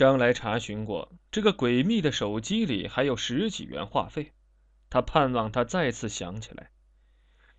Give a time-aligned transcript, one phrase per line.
[0.00, 4.32] 张来查询过，这个诡秘的手机里还有十几元话费，
[4.88, 6.70] 他盼望他再次想起来。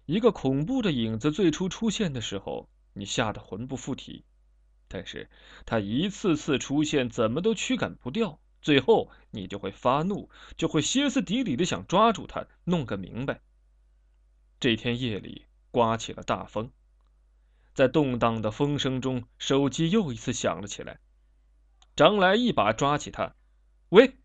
[0.08, 4.26] 一个恐怖的影子最初出现的时候，你吓得魂不附体，
[4.88, 5.30] 但是
[5.68, 13.42] 他一次次出现，怎么都驱赶不掉，最后你就会发怒，就会歇斯底里的想抓住他，弄个明白。
[14.60, 16.72] 这天夜里刮起了大风，
[17.76, 21.00] 在动荡的风声中，手机又一次响了起来。
[21.96, 23.36] 张来一把抓起他，
[23.90, 24.18] 喂。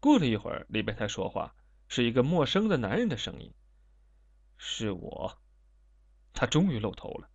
[0.00, 1.54] 过了一会儿，里边才说话，
[1.88, 3.52] 是一个陌生的男人的声音。
[4.56, 5.38] 是我，
[6.32, 7.28] 他终于露头了。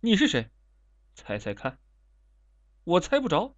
[0.00, 0.50] 你是谁？
[1.14, 1.78] 猜猜看。
[2.84, 3.54] 我猜不着。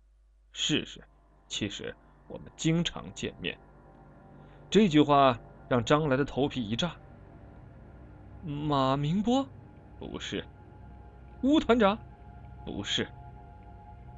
[0.53, 1.03] 试试。
[1.49, 1.95] 其实
[2.29, 3.59] 我们经常见面。
[4.71, 6.95] 这句话让张来的头皮一炸。
[8.45, 9.49] 马明波？
[9.99, 10.47] 不是。
[11.43, 11.99] 乌团长？
[12.65, 13.09] 不是。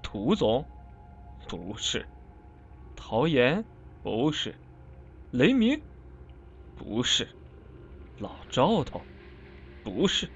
[0.02, 0.66] 涂总？
[1.50, 2.06] 不是。
[2.94, 3.64] 陶岩？
[4.04, 4.54] 不是。
[5.32, 5.82] 雷鸣？
[6.76, 7.26] 不是。
[8.20, 9.02] 老赵头，
[9.82, 10.30] 不是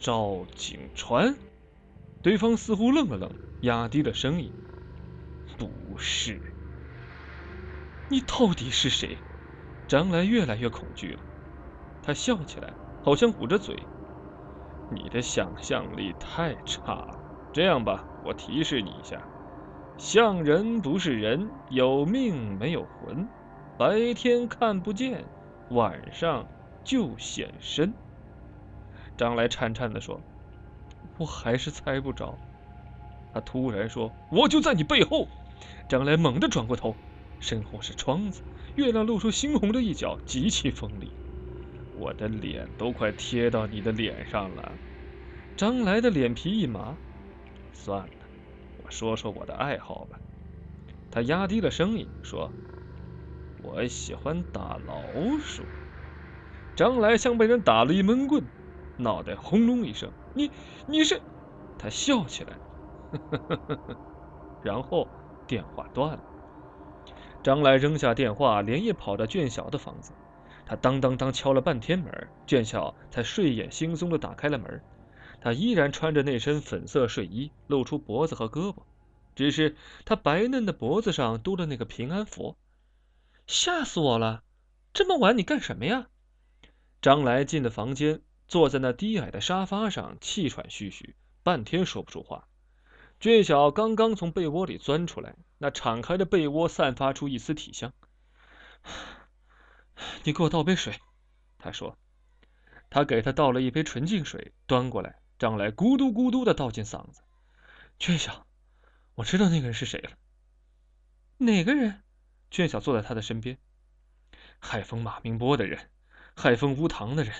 [0.00, 1.36] 赵景川。
[2.20, 3.30] 对方似乎愣了愣，
[3.60, 4.52] 压低了声音
[5.56, 6.40] ：“不是。”
[8.10, 9.16] 你到底是谁？
[9.86, 11.20] 张来越来越恐惧了。
[12.02, 12.74] 他笑起来，
[13.04, 13.80] 好像捂着嘴
[14.90, 17.29] ：“你的想象力太差了。
[17.52, 19.20] 这样吧，我提示你一下：
[19.98, 23.28] 像人不是人，有命没有魂。”
[23.76, 25.24] 白天看不见，
[25.70, 26.46] 晚上
[26.84, 27.92] 就显身。
[29.16, 30.20] 张来颤颤地说
[31.18, 32.38] ：“我还是猜不着。”
[33.32, 35.26] 他突然说：“我就在你背后。”
[35.88, 36.94] 张来猛地转过头，
[37.38, 38.42] 身后是窗子，
[38.76, 41.10] 月亮露出猩红的一角，极其锋利。
[41.98, 44.72] 我的脸都快贴到你的脸上了。
[45.56, 46.96] 张来的脸皮一麻，
[47.72, 48.12] 算了，
[48.84, 50.18] 我说说我的爱好吧。
[51.10, 52.50] 他压低了声音说。
[53.62, 55.02] 我喜欢打老
[55.38, 55.62] 鼠。
[56.74, 58.42] 张来像被人打了一闷棍，
[58.96, 60.10] 脑袋轰隆一声。
[60.32, 60.50] 你
[60.86, 61.20] 你是？
[61.78, 62.54] 他笑起来，
[63.12, 63.96] 呵呵呵呵呵
[64.62, 65.06] 然后
[65.46, 66.20] 电话断了。
[67.42, 70.12] 张来扔下电话，连夜跑到卷小的房子。
[70.64, 74.82] 他当当当敲了半天门，卷小才睡眼惺忪的打开了门。
[75.40, 78.82] 他依然穿着那身粉色睡衣，露出脖子和胳膊，
[79.34, 82.56] 只是他白嫩的脖子上多了那个平安符。
[83.46, 84.42] 吓死我了！
[84.92, 86.08] 这么晚你干什么呀？
[87.00, 92.46] 张来进了房间，坐在那低矮的沙发上，气喘吁吁，半天说不出话。
[93.18, 97.92] 俊晓刚刚从被窝里钻出来，那敞开的被窝散发出一丝体香。
[100.24, 100.94] 你给我倒杯水，
[101.58, 101.96] 他说。
[102.92, 107.22] 他给他倒了一杯纯净水，端过来，张来咕嘟咕嘟的倒进嗓子。
[107.98, 108.46] 俊晓，
[109.14, 110.10] 我知道那个人是谁了。
[111.38, 112.02] 哪个人？
[112.50, 113.56] 卷小坐在他的身边。
[114.58, 115.90] 害疯马明波的人，
[116.36, 117.34] 害疯乌堂的人，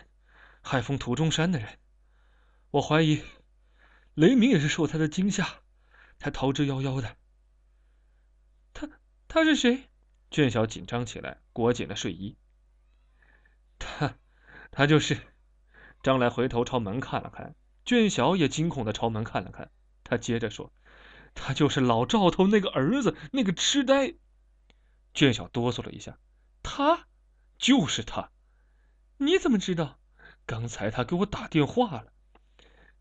[0.62, 1.78] 害疯涂中山的人。
[2.71, 3.22] 我怀疑，
[4.15, 5.60] 雷鸣也是受他的惊吓，
[6.19, 7.19] 才逃之夭夭的。
[8.72, 8.89] 他
[9.28, 9.91] 他是谁？
[10.31, 12.39] 卷小紧张起来，裹紧了睡衣。
[13.78, 14.16] 他
[14.71, 15.19] 他就是。
[16.03, 17.55] 张来回头朝门看了看，
[17.91, 19.69] 卷小也惊恐的朝门看了看。
[20.05, 20.73] 他接着说
[21.34, 24.15] ：“他就是老赵头那个儿子，那个痴呆。”
[25.12, 26.17] 卷小哆嗦了一下，
[26.62, 27.09] 他
[27.59, 28.31] 就是他，
[29.17, 29.99] 你怎么知道？
[30.47, 32.12] 刚才他给我打电话了。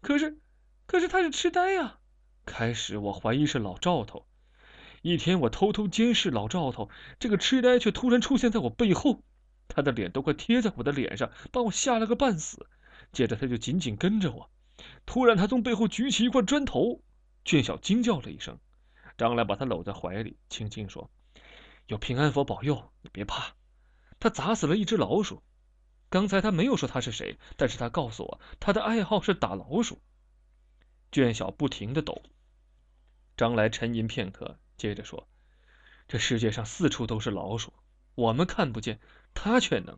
[0.01, 0.39] 可是，
[0.87, 1.99] 可是他是痴呆呀。
[2.47, 4.25] 开始我怀疑是老赵头。
[5.03, 6.89] 一天我偷偷监视老赵头，
[7.19, 9.21] 这个痴呆却突然出现在我背后，
[9.67, 12.65] 他的脸都快贴在我的脸上，把我吓了个半死。
[13.11, 14.49] 接着他就紧紧跟着我。
[15.05, 17.01] 突然他从背后举起一块砖头，
[17.45, 18.59] 卷小惊叫了一声。
[19.17, 21.09] 张来把他搂在怀里，轻轻说。
[21.87, 23.55] 有平安佛保佑，你别怕。
[24.19, 25.41] 他砸死了一只老鼠。
[26.09, 30.01] 刚才他没有说他是谁，但是他告诉我他的爱好是打老鼠。
[31.11, 32.21] 卷小不停的抖。
[33.35, 35.27] 张来沉吟片刻，接着说
[36.07, 37.73] ：“这世界上四处都是老鼠，
[38.15, 38.99] 我们看不见，
[39.33, 39.97] 他却能。”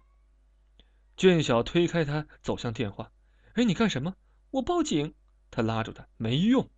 [1.17, 3.11] 卷小推开他，走向电话。
[3.55, 4.15] “哎，你干什么？
[4.51, 5.15] 我报警！”
[5.49, 6.69] 他拉住他，“没用。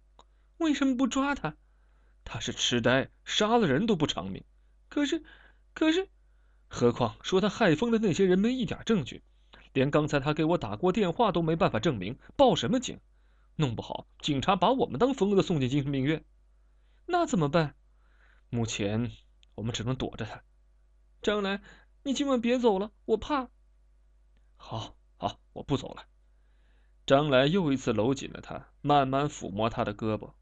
[0.58, 1.56] 为什么不抓他？
[2.24, 4.44] 他是痴呆，杀了人都不偿命。”
[4.90, 5.24] 可是，
[5.74, 6.08] 可是，
[6.68, 9.22] 何况说他害疯的那些人没一点证据，
[9.74, 13.00] 连刚才他给我打过电话都没办法证明，报什么警？
[13.56, 16.24] 弄不好警察把我们当疯子送进精神病院，
[17.06, 17.75] 那怎么办？
[18.50, 19.12] 目前
[19.56, 20.44] 我们只能躲着他。
[21.22, 21.62] 张来，
[22.04, 23.50] 你今晚别走了，我怕。
[24.56, 26.06] 好，好，我不走了。
[27.05, 30.33] 张来又一次搂紧了他，慢慢抚摸他的胳膊。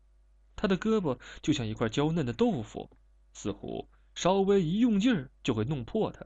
[0.55, 2.89] 他的胳膊就像一块娇嫩的豆腐，
[3.33, 6.25] 似乎稍微一用劲儿就会弄破它。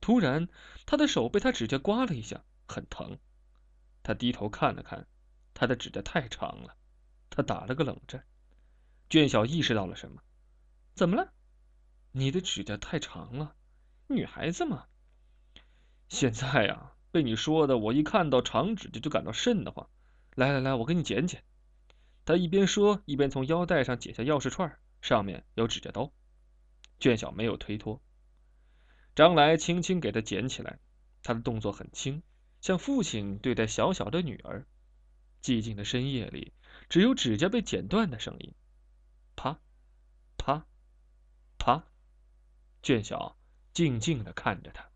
[0.00, 0.48] 突然，
[0.86, 3.18] 他的手被他指甲刮了一下，很疼。
[4.04, 5.08] 他低头看了看，
[5.52, 6.76] 他的指甲太长了，
[7.28, 8.24] 他打了个冷战。
[9.10, 10.22] 卷小意识到了什么，
[10.94, 11.32] 怎么了？
[12.12, 13.56] 你的指甲太长了，
[14.06, 14.86] 女孩子嘛。
[16.08, 19.88] 现在呀，被你说的，我一看到长指甲就感到瘆得慌。
[20.34, 21.42] 来来来，我给你剪剪。
[22.24, 26.12] 他一边说，一边从腰带上解下钥匙串，上面有指甲刀。
[27.00, 28.02] 卷小没有推脱，
[29.14, 30.78] 张来轻轻给他捡起来，
[31.22, 32.22] 他的动作很轻，
[32.60, 34.66] 像父亲对待小小的女儿。
[35.40, 36.52] 寂静的深夜里，
[36.88, 38.52] 只有指甲被剪断的声音。
[39.36, 39.60] 啪，
[40.36, 40.66] 啪，
[41.56, 41.84] 啪。
[42.82, 43.36] 卷小
[43.72, 44.90] 静静的看着他。